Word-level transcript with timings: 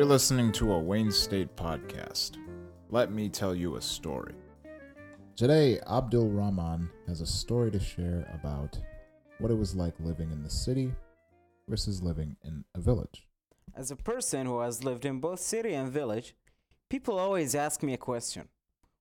You're 0.00 0.08
listening 0.08 0.50
to 0.52 0.72
a 0.72 0.78
Wayne 0.78 1.12
State 1.12 1.54
podcast. 1.56 2.38
Let 2.88 3.12
me 3.12 3.28
tell 3.28 3.54
you 3.54 3.76
a 3.76 3.82
story. 3.82 4.32
Today, 5.36 5.78
Abdul 5.86 6.30
Rahman 6.30 6.88
has 7.06 7.20
a 7.20 7.26
story 7.26 7.70
to 7.70 7.78
share 7.78 8.26
about 8.32 8.80
what 9.40 9.50
it 9.50 9.58
was 9.58 9.76
like 9.76 9.92
living 10.00 10.32
in 10.32 10.42
the 10.42 10.48
city 10.48 10.94
versus 11.68 12.02
living 12.02 12.34
in 12.42 12.64
a 12.74 12.80
village. 12.80 13.28
As 13.76 13.90
a 13.90 13.96
person 13.96 14.46
who 14.46 14.60
has 14.60 14.82
lived 14.82 15.04
in 15.04 15.20
both 15.20 15.40
city 15.40 15.74
and 15.74 15.92
village, 15.92 16.34
people 16.88 17.18
always 17.18 17.54
ask 17.54 17.82
me 17.82 17.92
a 17.92 17.98
question 17.98 18.48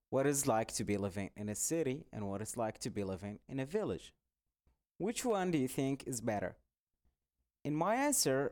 what 0.09 0.27
is 0.27 0.47
like 0.47 0.73
to 0.73 0.84
be 0.84 0.97
living 0.97 1.29
in 1.38 1.47
a 1.47 1.55
city 1.55 2.07
and 2.11 2.27
what 2.27 2.41
it's 2.41 2.57
like 2.57 2.77
to 2.79 2.89
be 2.89 3.05
living 3.05 3.39
in 3.47 3.61
a 3.61 3.66
village. 3.66 4.13
Which 4.97 5.23
one 5.23 5.50
do 5.52 5.59
you 5.59 5.70
think 5.70 6.04
is 6.05 6.20
better? 6.20 6.57
In 7.64 7.74
my 7.74 7.96
answer 7.96 8.52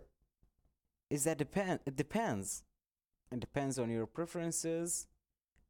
is 1.10 1.24
that 1.24 1.38
depend 1.38 1.80
it 1.86 1.96
depends. 1.96 2.64
It 3.32 3.40
depends 3.40 3.78
on 3.78 3.90
your 3.90 4.06
preferences. 4.06 5.08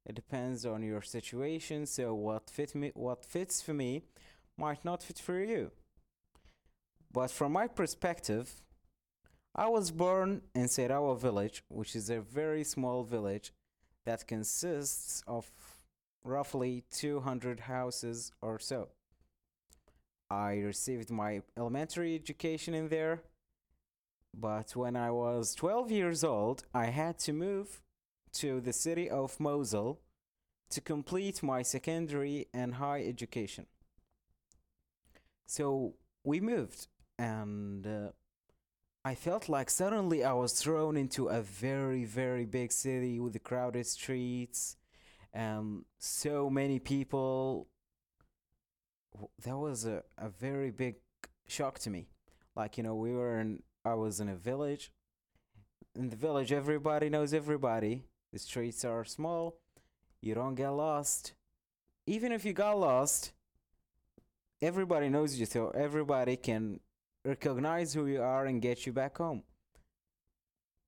It 0.05 0.15
depends 0.15 0.65
on 0.65 0.83
your 0.83 1.01
situation. 1.01 1.85
So 1.85 2.13
what 2.13 2.49
fit 2.49 2.75
me 2.75 2.91
what 2.93 3.25
fits 3.25 3.61
for 3.61 3.73
me 3.73 4.03
might 4.57 4.83
not 4.83 5.03
fit 5.03 5.19
for 5.19 5.39
you. 5.39 5.71
But 7.11 7.31
from 7.31 7.51
my 7.53 7.67
perspective, 7.67 8.61
I 9.55 9.67
was 9.67 9.91
born 9.91 10.41
in 10.53 10.65
Serawa 10.65 11.19
village, 11.19 11.63
which 11.67 11.95
is 11.95 12.09
a 12.09 12.21
very 12.21 12.63
small 12.63 13.03
village 13.03 13.53
that 14.05 14.27
consists 14.27 15.23
of 15.27 15.49
roughly 16.23 16.83
200 16.91 17.61
houses 17.61 18.31
or 18.41 18.59
so. 18.59 18.89
I 20.29 20.57
received 20.59 21.09
my 21.09 21.41
elementary 21.57 22.15
education 22.15 22.73
in 22.73 22.89
there, 22.89 23.23
but 24.39 24.75
when 24.75 24.95
I 24.95 25.11
was 25.11 25.55
12 25.55 25.91
years 25.91 26.23
old, 26.23 26.63
I 26.73 26.85
had 26.85 27.17
to 27.19 27.33
move 27.33 27.81
to 28.33 28.61
the 28.61 28.73
city 28.73 29.09
of 29.09 29.39
Mosul 29.39 29.99
to 30.69 30.81
complete 30.81 31.41
my 31.41 31.61
secondary 31.61 32.47
and 32.53 32.75
high 32.75 33.03
education. 33.03 33.65
So 35.45 35.93
we 36.23 36.39
moved, 36.41 36.87
and 37.17 37.87
uh, 37.87 38.09
I 39.03 39.15
felt 39.15 39.47
like 39.47 39.69
suddenly 39.69 40.23
I 40.23 40.33
was 40.33 40.53
thrown 40.53 40.97
into 40.97 41.29
a 41.29 41.41
very, 41.41 42.03
very 42.03 42.45
big 42.45 42.71
city 42.71 43.19
with 43.19 43.33
the 43.33 43.39
crowded 43.39 43.87
streets 43.87 44.75
and 45.33 45.85
so 45.99 46.49
many 46.49 46.79
people. 46.79 47.69
That 49.45 49.57
was 49.57 49.85
a, 49.85 50.03
a 50.17 50.29
very 50.29 50.69
big 50.69 50.95
shock 51.47 51.79
to 51.79 51.89
me. 51.89 52.09
Like, 52.55 52.77
you 52.77 52.83
know, 52.83 52.95
we 52.95 53.13
were 53.13 53.39
in, 53.39 53.63
I 53.87 53.93
was 53.93 54.19
in 54.19 54.27
a 54.27 54.35
village. 54.35 54.91
In 55.95 56.09
the 56.09 56.15
village, 56.15 56.51
everybody 56.51 57.09
knows 57.09 57.33
everybody. 57.33 58.03
The 58.33 58.39
streets 58.39 58.83
are 58.83 59.05
small. 59.05 59.55
You 60.21 60.35
don't 60.35 60.55
get 60.55 60.69
lost. 60.69 61.33
Even 62.05 62.31
if 62.31 62.43
you 62.43 62.53
got 62.53 62.77
lost, 62.77 63.31
everybody 64.61 65.07
knows 65.09 65.39
you, 65.39 65.45
so 65.45 65.69
everybody 65.69 66.35
can 66.35 66.81
recognize 67.23 67.93
who 67.93 68.05
you 68.05 68.21
are 68.21 68.45
and 68.45 68.61
get 68.61 68.85
you 68.85 68.91
back 68.91 69.17
home. 69.17 69.43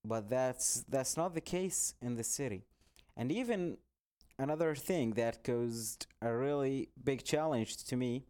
But 0.04 0.30
that's 0.30 0.86
that's 0.90 1.16
not 1.16 1.34
the 1.34 1.42
case 1.42 1.94
in 2.02 2.16
the 2.16 2.24
city. 2.24 2.66
And 3.16 3.32
even 3.32 3.78
another 4.38 4.76
thing 4.76 5.14
that 5.14 5.44
caused 5.44 6.08
a 6.22 6.34
really 6.34 6.90
big 7.02 7.24
challenge 7.24 7.84
to 7.86 7.96
me 7.96 8.26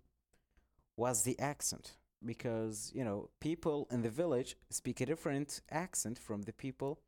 was 0.95 1.23
the 1.23 1.39
accent 1.39 1.93
because 2.25 2.91
you 2.93 3.03
know 3.03 3.29
people 3.39 3.87
in 3.91 4.01
the 4.01 4.09
village 4.09 4.57
speak 4.69 5.01
a 5.01 5.05
different 5.05 5.61
accent 5.71 6.17
from 6.17 6.43
the 6.43 6.53
people 6.53 6.99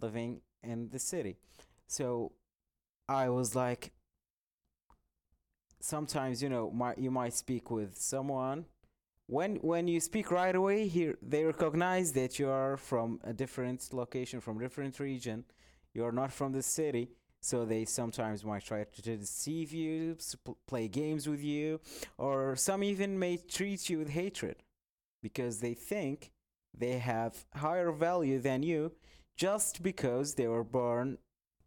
living 0.00 0.40
in 0.62 0.88
the 0.90 0.98
city. 0.98 1.36
So 1.86 2.32
i 3.08 3.28
was 3.28 3.54
like 3.54 3.92
sometimes 5.80 6.42
you 6.42 6.48
know 6.48 6.70
my, 6.70 6.94
you 6.96 7.10
might 7.10 7.34
speak 7.34 7.70
with 7.70 7.96
someone. 7.96 8.66
When 9.28 9.56
when 9.56 9.88
you 9.88 10.00
speak 10.00 10.30
right 10.30 10.54
away 10.54 10.86
here 10.88 11.16
they 11.22 11.44
recognize 11.44 12.12
that 12.12 12.38
you 12.38 12.48
are 12.48 12.76
from 12.76 13.20
a 13.24 13.32
different 13.32 13.88
location 13.92 14.40
from 14.40 14.58
different 14.58 14.98
region. 15.00 15.44
You 15.94 16.04
are 16.04 16.12
not 16.12 16.32
from 16.32 16.52
the 16.52 16.62
city 16.62 17.10
so 17.40 17.64
they 17.64 17.84
sometimes 17.84 18.44
might 18.44 18.64
try 18.64 18.84
to 18.84 19.02
deceive 19.16 19.72
you 19.72 20.16
play 20.66 20.88
games 20.88 21.28
with 21.28 21.42
you 21.42 21.80
or 22.18 22.56
some 22.56 22.82
even 22.82 23.18
may 23.18 23.36
treat 23.36 23.88
you 23.88 23.98
with 23.98 24.10
hatred 24.10 24.56
because 25.22 25.60
they 25.60 25.74
think 25.74 26.32
they 26.76 26.98
have 26.98 27.44
higher 27.54 27.92
value 27.92 28.38
than 28.38 28.62
you 28.62 28.92
just 29.36 29.82
because 29.82 30.34
they 30.34 30.46
were 30.46 30.64
born 30.64 31.18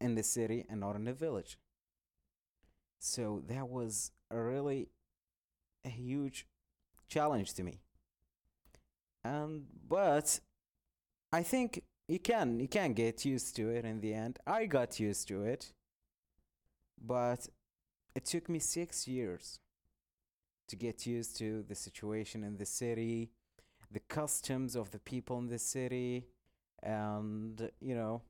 in 0.01 0.15
the 0.15 0.23
city 0.23 0.65
and 0.69 0.79
not 0.79 0.95
in 0.95 1.05
the 1.05 1.13
village 1.13 1.57
so 2.99 3.41
that 3.47 3.69
was 3.69 4.11
a 4.29 4.39
really 4.39 4.89
a 5.85 5.89
huge 5.89 6.45
challenge 7.07 7.53
to 7.55 7.63
me. 7.63 7.79
And 9.23 9.65
but 9.87 10.39
I 11.31 11.43
think 11.43 11.83
you 12.09 12.19
can 12.19 12.59
you 12.59 12.67
can 12.67 12.93
get 12.93 13.23
used 13.23 13.55
to 13.55 13.69
it 13.69 13.85
in 13.85 14.01
the 14.01 14.13
end. 14.13 14.39
I 14.47 14.65
got 14.65 14.99
used 14.99 15.27
to 15.27 15.43
it. 15.43 15.71
But 17.01 17.47
it 18.13 18.25
took 18.25 18.49
me 18.49 18.59
6 18.59 19.07
years 19.07 19.59
to 20.67 20.75
get 20.75 21.05
used 21.05 21.37
to 21.37 21.63
the 21.63 21.75
situation 21.75 22.43
in 22.43 22.57
the 22.57 22.65
city, 22.65 23.29
the 23.89 24.01
customs 24.01 24.75
of 24.75 24.91
the 24.91 24.99
people 24.99 25.37
in 25.37 25.47
the 25.47 25.59
city, 25.59 26.25
and 26.83 27.71
you 27.79 27.95
know, 27.95 28.23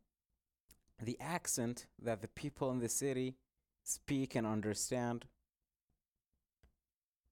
the 1.02 1.18
accent 1.20 1.88
that 2.02 2.22
the 2.22 2.28
people 2.28 2.70
in 2.72 2.80
the 2.80 2.90
city 2.90 3.38
speak 3.84 4.36
and 4.36 4.46
understand. 4.46 5.26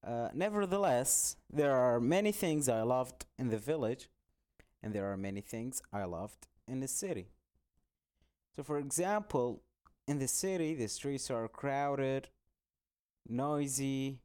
Uh, 0.06 0.30
nevertheless, 0.34 1.36
there 1.52 1.76
are 1.76 2.00
many 2.00 2.32
things 2.32 2.70
I 2.70 2.82
loved 2.84 3.26
in 3.38 3.50
the 3.50 3.58
village, 3.58 4.10
and 4.82 4.94
there 4.94 5.12
are 5.12 5.18
many 5.18 5.42
things 5.42 5.82
I 5.92 6.04
loved 6.04 6.48
in 6.68 6.80
the 6.80 6.88
city. 6.88 7.28
So, 8.56 8.64
for 8.64 8.78
example, 8.80 9.62
in 10.08 10.20
the 10.20 10.28
city, 10.28 10.74
the 10.74 10.88
streets 10.88 11.30
are 11.30 11.48
crowded, 11.48 12.30
noisy, 13.28 14.20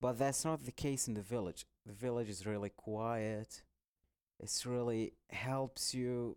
but 0.00 0.18
that's 0.18 0.44
not 0.44 0.64
the 0.64 0.72
case 0.72 1.08
in 1.08 1.14
the 1.14 1.22
village. 1.22 1.66
The 1.86 1.92
village 1.92 2.28
is 2.28 2.46
really 2.46 2.70
quiet. 2.70 3.62
It 4.40 4.62
really 4.64 5.14
helps 5.30 5.94
you 5.94 6.36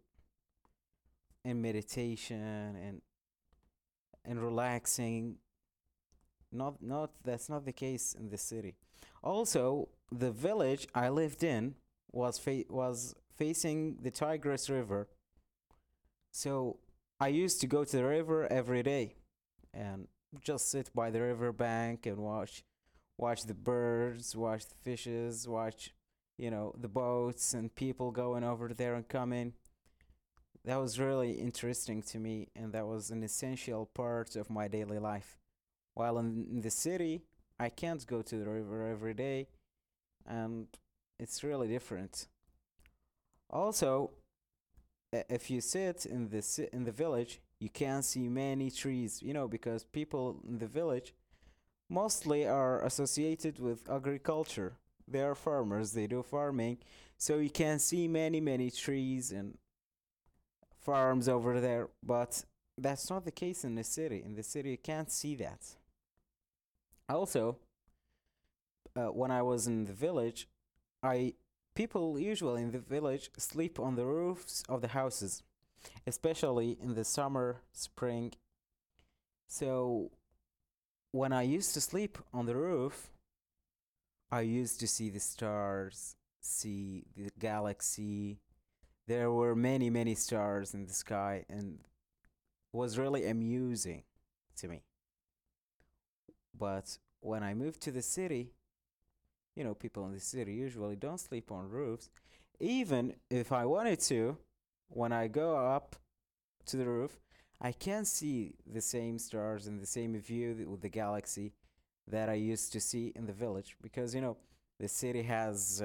in 1.44 1.62
meditation 1.62 2.76
and 2.76 3.02
and 4.24 4.42
relaxing 4.42 5.38
not 6.52 6.82
not 6.82 7.12
that's 7.24 7.50
not 7.50 7.66
the 7.66 7.74
case 7.74 8.14
in 8.14 8.30
the 8.30 8.38
city 8.38 8.76
also 9.24 9.90
the 10.12 10.32
village 10.32 10.88
i 10.94 11.10
lived 11.10 11.44
in 11.44 11.74
was 12.12 12.38
fa- 12.38 12.66
was 12.70 13.16
facing 13.36 13.98
the 14.02 14.12
tigris 14.12 14.70
river. 14.70 15.08
So 16.32 16.78
i 17.20 17.28
used 17.28 17.62
to 17.62 17.68
go 17.68 17.84
to 17.84 17.98
the 17.98 18.04
river 18.04 18.52
every 18.52 18.82
day 18.82 19.16
and 19.74 20.08
just 20.42 20.72
sit 20.72 20.90
by 20.96 21.12
the 21.12 21.22
river 21.22 21.52
bank 21.52 22.06
and 22.06 22.18
watch 22.18 22.64
watch 23.18 23.44
the 23.44 23.54
birds 23.54 24.36
watch 24.36 24.66
the 24.66 24.76
fishes 24.82 25.48
watch 25.48 25.94
you 26.42 26.50
know 26.50 26.74
the 26.80 26.88
boats 26.88 27.54
and 27.54 27.74
people 27.76 28.10
going 28.12 28.44
over 28.44 28.68
there 28.70 28.96
and 28.96 29.08
coming. 29.08 29.54
That 30.66 30.78
was 30.78 31.00
really 31.00 31.34
interesting 31.34 32.02
to 32.04 32.20
me 32.20 32.50
and 32.56 32.74
that 32.74 32.88
was 32.88 33.12
an 33.12 33.22
essential 33.24 33.86
part 33.86 34.36
of 34.36 34.50
my 34.50 34.68
daily 34.68 34.98
life. 34.98 35.38
While 35.94 36.18
in, 36.18 36.48
in 36.50 36.62
the 36.62 36.72
city, 36.72 37.22
I 37.60 37.70
can't 37.70 38.06
go 38.08 38.24
to 38.24 38.36
the 38.38 38.50
river 38.50 38.90
every 38.90 39.14
day, 39.14 39.50
and 40.26 40.68
it's 41.22 41.44
really 41.44 41.68
different. 41.68 42.28
Also, 43.50 44.10
if 45.14 45.52
you 45.52 45.62
sit 45.62 46.06
in 46.06 46.30
the 46.30 46.70
in 46.74 46.84
the 46.84 46.92
village, 46.92 47.40
you 47.60 47.70
can 47.70 48.02
see 48.02 48.28
many 48.28 48.72
trees. 48.72 49.22
You 49.22 49.34
know, 49.34 49.48
because 49.48 49.84
people 49.84 50.42
in 50.48 50.58
the 50.58 50.68
village 50.68 51.14
mostly 51.90 52.48
are 52.48 52.84
associated 52.84 53.60
with 53.60 53.90
agriculture. 53.90 54.74
They 55.08 55.22
are 55.22 55.36
farmers. 55.36 55.92
They 55.92 56.08
do 56.08 56.24
farming, 56.24 56.78
so 57.18 57.38
you 57.38 57.50
can 57.50 57.78
see 57.80 58.08
many 58.08 58.42
many 58.42 58.72
trees 58.72 59.32
and 59.32 59.58
farms 60.80 61.30
over 61.30 61.62
there. 61.62 61.90
But 62.04 62.44
that's 62.78 63.10
not 63.10 63.26
the 63.26 63.32
case 63.32 63.64
in 63.64 63.76
the 63.76 63.84
city. 63.84 64.24
In 64.26 64.34
the 64.36 64.44
city, 64.44 64.72
you 64.72 64.78
can't 64.78 65.12
see 65.12 65.36
that. 65.36 65.62
Also, 67.08 67.58
uh, 68.96 69.08
when 69.08 69.30
I 69.30 69.42
was 69.42 69.68
in 69.68 69.86
the 69.86 69.94
village, 69.94 70.48
I 71.04 71.34
people 71.76 72.20
usually 72.20 72.62
in 72.62 72.72
the 72.72 72.80
village 72.80 73.30
sleep 73.38 73.80
on 73.80 73.96
the 73.96 74.06
roofs 74.06 74.64
of 74.70 74.82
the 74.82 74.90
houses, 74.90 75.44
especially 76.06 76.78
in 76.82 76.96
the 76.96 77.04
summer, 77.04 77.62
spring. 77.72 78.34
So, 79.48 80.12
when 81.12 81.34
I 81.34 81.42
used 81.42 81.74
to 81.74 81.82
sleep 81.82 82.18
on 82.34 82.46
the 82.46 82.56
roof, 82.56 83.10
I 84.32 84.42
used 84.42 84.80
to 84.80 84.88
see 84.88 85.10
the 85.10 85.20
stars, 85.20 86.16
see 86.40 87.04
the 87.18 87.30
galaxy, 87.38 88.40
there 89.08 89.32
were 89.32 89.56
many, 89.56 89.90
many 89.90 90.16
stars 90.16 90.74
in 90.74 90.86
the 90.86 90.94
sky, 90.94 91.46
and 91.50 91.80
was 92.72 92.98
really 92.98 93.26
amusing 93.28 94.04
to 94.58 94.70
me. 94.70 94.84
But 96.58 96.98
when 97.20 97.44
I 97.44 97.54
moved 97.54 97.82
to 97.82 97.92
the 97.92 98.02
city, 98.02 98.54
you 99.56 99.64
know, 99.64 99.74
people 99.74 100.06
in 100.06 100.14
the 100.14 100.20
city 100.20 100.54
usually 100.54 100.96
don't 100.96 101.20
sleep 101.20 101.52
on 101.52 101.70
roofs. 101.70 102.10
Even 102.60 103.16
if 103.30 103.52
I 103.52 103.66
wanted 103.66 104.00
to, 104.02 104.38
when 104.90 105.12
I 105.12 105.28
go 105.28 105.58
up 105.58 105.96
to 106.68 106.78
the 106.78 106.86
roof, 106.86 107.20
I 107.60 107.72
can 107.72 108.06
see 108.06 108.56
the 108.66 108.82
same 108.82 109.20
stars 109.20 109.68
and 109.68 109.80
the 109.80 109.86
same 109.86 110.18
view 110.20 110.54
th- 110.54 110.68
with 110.68 110.82
the 110.82 110.90
galaxy 110.90 111.54
that 112.08 112.30
I 112.30 112.34
used 112.34 112.74
to 112.74 112.80
see 112.80 113.12
in 113.16 113.26
the 113.26 113.34
village 113.34 113.76
because, 113.82 114.16
you 114.16 114.22
know, 114.22 114.38
the 114.80 114.88
city 114.88 115.24
has 115.24 115.84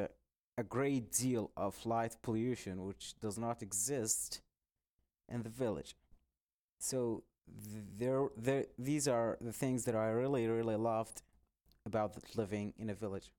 a 0.59 0.65
great 0.65 1.13
deal 1.13 1.51
of 1.57 1.85
light 1.85 2.17
pollution 2.23 2.87
which 2.87 3.15
does 3.21 3.37
not 3.37 3.63
exist 3.63 4.41
in 5.29 5.43
the 5.43 5.51
village. 5.51 5.95
So 6.79 7.25
there, 7.99 8.29
there, 8.37 8.65
these 8.79 9.07
are 9.07 9.37
the 9.41 9.53
things 9.53 9.85
that 9.85 9.95
I 9.95 10.09
really, 10.09 10.47
really 10.47 10.77
loved 10.77 11.23
about 11.85 12.17
living 12.37 12.73
in 12.79 12.91
a 12.91 12.95
village. 12.95 13.31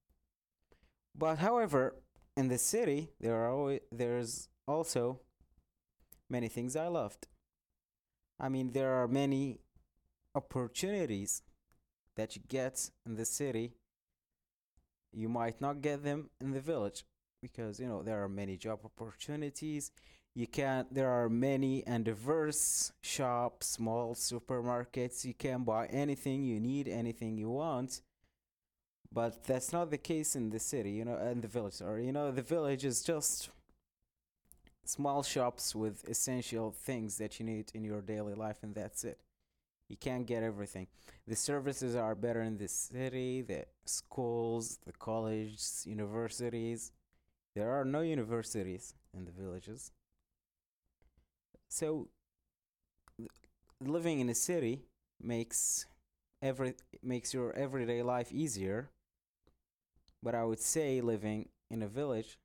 But 1.18 1.40
however, 1.40 1.96
in 2.36 2.48
the 2.48 2.58
city, 2.58 3.10
there 3.20 3.36
are 3.36 3.50
always, 3.50 3.80
there's 3.92 4.50
also 4.68 5.22
many 6.30 6.48
things 6.48 6.76
I 6.76 6.88
loved. 6.88 7.28
I 8.40 8.50
mean, 8.50 8.72
there 8.72 8.94
are 8.94 9.08
many 9.08 9.60
opportunities 10.36 11.42
that 12.16 12.36
you 12.36 12.42
get 12.48 12.92
in 13.06 13.16
the 13.16 13.26
city. 13.26 13.74
You 15.12 15.30
might 15.30 15.60
not 15.60 15.82
get 15.82 16.04
them 16.04 16.30
in 16.40 16.52
the 16.52 16.62
village 16.62 17.04
because 17.42 17.80
you 17.80 17.88
know 17.88 18.04
there 18.04 18.24
are 18.24 18.30
many 18.30 18.58
job 18.58 18.80
opportunities. 18.84 19.92
You 20.36 20.46
can 20.46 20.86
there 20.92 21.10
are 21.10 21.30
many 21.30 21.86
and 21.88 22.06
diverse 22.06 22.92
shops, 23.02 23.68
small 23.68 24.14
supermarkets. 24.14 25.26
You 25.26 25.34
can 25.34 25.64
buy 25.64 25.88
anything 25.88 26.44
you 26.44 26.60
need, 26.60 26.88
anything 26.88 27.38
you 27.38 27.50
want. 27.50 28.02
But 29.18 29.46
that's 29.46 29.74
not 29.74 29.90
the 29.90 29.98
case 29.98 30.36
in 30.36 30.52
the 30.52 30.60
city, 30.60 30.92
you 30.92 31.04
know, 31.04 31.18
in 31.18 31.42
the 31.42 31.48
village. 31.48 31.82
Or 31.82 31.98
you 31.98 32.12
know, 32.12 32.30
the 32.30 32.44
village 32.44 32.86
is 32.86 33.02
just 33.02 33.50
small 34.86 35.24
shops 35.24 35.74
with 35.74 36.08
essential 36.08 36.70
things 36.70 37.18
that 37.18 37.40
you 37.40 37.46
need 37.48 37.72
in 37.74 37.84
your 37.84 38.02
daily 38.02 38.36
life, 38.36 38.58
and 38.62 38.76
that's 38.76 39.04
it. 39.04 39.18
You 39.90 39.98
can't 39.98 40.28
get 40.28 40.44
everything. 40.44 40.86
The 41.28 41.36
services 41.36 41.96
are 41.96 42.14
better 42.14 42.44
in 42.44 42.60
the 42.60 42.68
city, 42.68 43.42
the 43.42 43.66
schools, 43.86 44.78
the 44.86 44.94
colleges, 44.94 45.84
universities. 45.88 46.92
There 47.56 47.72
are 47.72 47.86
no 47.86 48.02
universities 48.02 48.94
in 49.18 49.26
the 49.26 49.32
villages. 49.32 49.92
So, 51.70 52.10
living 53.84 54.20
in 54.20 54.30
a 54.30 54.36
city 54.36 54.84
makes 55.20 55.88
every 56.40 56.76
makes 57.02 57.34
your 57.34 57.52
everyday 57.54 58.04
life 58.04 58.32
easier. 58.32 58.92
But 60.24 60.36
I 60.36 60.44
would 60.44 60.60
say 60.60 61.02
living 61.02 61.50
in 61.70 61.84
a 61.84 61.88
village 61.88 62.38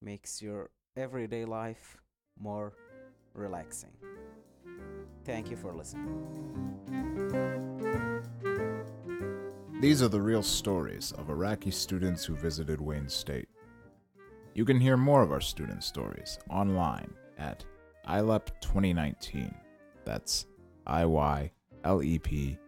makes 0.00 0.40
your 0.40 0.70
everyday 0.96 1.44
life 1.44 1.98
more 2.38 2.74
relaxing. 3.34 3.90
Thank 5.24 5.50
you 5.50 5.56
for 5.56 5.74
listening. 5.74 6.14
These 9.80 10.02
are 10.02 10.08
the 10.08 10.20
real 10.20 10.42
stories 10.42 11.12
of 11.12 11.30
Iraqi 11.30 11.70
students 11.70 12.24
who 12.24 12.34
visited 12.34 12.80
Wayne 12.80 13.08
State. 13.08 13.48
You 14.54 14.64
can 14.64 14.80
hear 14.80 14.96
more 14.96 15.22
of 15.22 15.30
our 15.30 15.40
student 15.40 15.84
stories 15.84 16.36
online 16.50 17.14
at 17.38 17.64
IYLEP 18.08 18.48
2019. 18.60 19.54
That's 20.04 20.46
I 20.86 21.04
Y 21.04 21.52
L 21.84 22.02
E 22.02 22.18
P 22.18 22.58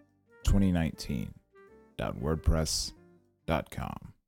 2019.wordpress.com. 0.45 3.00
Dot 3.51 3.69
com. 3.69 4.20